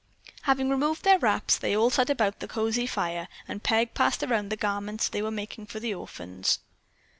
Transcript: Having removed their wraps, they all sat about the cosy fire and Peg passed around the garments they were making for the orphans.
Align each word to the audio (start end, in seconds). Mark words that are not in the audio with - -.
Having 0.49 0.71
removed 0.71 1.03
their 1.03 1.19
wraps, 1.19 1.59
they 1.59 1.75
all 1.77 1.91
sat 1.91 2.09
about 2.09 2.39
the 2.39 2.47
cosy 2.47 2.87
fire 2.87 3.27
and 3.47 3.61
Peg 3.61 3.93
passed 3.93 4.23
around 4.23 4.49
the 4.49 4.57
garments 4.57 5.07
they 5.07 5.21
were 5.21 5.29
making 5.29 5.67
for 5.67 5.79
the 5.79 5.93
orphans. 5.93 6.57